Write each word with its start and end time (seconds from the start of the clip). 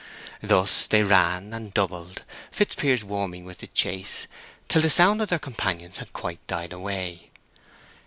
Thus 0.41 0.87
they 0.87 1.03
ran 1.03 1.53
and 1.53 1.71
doubled, 1.75 2.23
Fitzpiers 2.49 3.03
warming 3.03 3.45
with 3.45 3.59
the 3.59 3.67
chase, 3.67 4.25
till 4.67 4.81
the 4.81 4.89
sound 4.89 5.21
of 5.21 5.27
their 5.27 5.37
companions 5.37 5.99
had 5.99 6.11
quite 6.11 6.47
died 6.47 6.73
away. 6.73 7.29